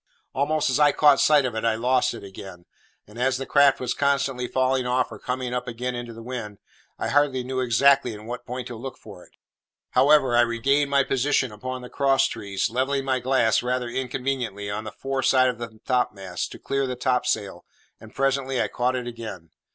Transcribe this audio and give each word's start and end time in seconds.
Almost 0.33 0.71
as 0.71 0.79
I 0.79 0.93
caught 0.93 1.19
sight 1.19 1.45
of 1.45 1.53
it, 1.53 1.63
I 1.63 1.75
lost 1.75 2.15
it 2.15 2.23
again; 2.23 2.65
and 3.05 3.19
as 3.21 3.37
the 3.37 3.45
craft 3.45 3.79
was 3.79 3.93
constantly 3.93 4.47
falling 4.47 4.87
off 4.87 5.11
or 5.11 5.19
coming 5.19 5.53
up 5.53 5.67
again 5.67 5.93
into 5.93 6.11
the 6.11 6.23
wind, 6.23 6.57
I 6.97 7.09
hardly 7.09 7.43
knew 7.43 7.59
exactly 7.59 8.13
in 8.15 8.25
what 8.25 8.43
point 8.47 8.65
to 8.69 8.75
look 8.75 8.97
for 8.97 9.23
it. 9.23 9.33
However, 9.91 10.35
I 10.35 10.41
regained 10.41 10.89
my 10.89 11.03
position 11.03 11.51
upon 11.51 11.83
the 11.83 11.87
cross 11.91 12.25
trees, 12.25 12.67
levelling 12.71 13.05
my 13.05 13.19
glass, 13.19 13.61
rather 13.61 13.87
inconveniently, 13.89 14.71
on 14.71 14.85
the 14.85 14.91
fore 14.91 15.21
side 15.21 15.49
of 15.49 15.59
the 15.59 15.77
topmast, 15.85 16.51
to 16.53 16.57
clear 16.57 16.87
the 16.87 16.95
topsail, 16.95 17.63
and 17.99 18.15
presently 18.15 18.59
I 18.59 18.69
caught 18.69 18.95
it 18.95 19.05
again. 19.05 19.51